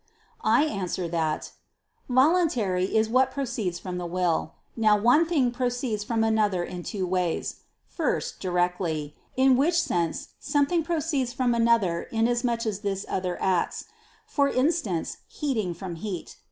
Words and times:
I 0.43 0.63
answer 0.63 1.07
that, 1.09 1.51
Voluntary 2.09 2.85
is 2.97 3.07
what 3.07 3.29
proceeds 3.29 3.77
from 3.77 3.99
the 3.99 4.07
will. 4.07 4.55
Now 4.75 4.97
one 4.97 5.27
thing 5.27 5.51
proceeds 5.51 6.03
from 6.03 6.23
another 6.23 6.63
in 6.63 6.81
two 6.81 7.05
ways. 7.05 7.57
First, 7.87 8.39
directly; 8.39 9.15
in 9.37 9.55
which 9.57 9.79
sense 9.79 10.29
something 10.39 10.81
proceeds 10.81 11.33
from 11.33 11.53
another 11.53 12.07
inasmuch 12.11 12.65
as 12.65 12.79
this 12.79 13.05
other 13.07 13.39
acts; 13.39 13.85
for 14.25 14.49
instance, 14.49 15.17
heating 15.27 15.71
from 15.75 15.93
heat. 15.97 16.35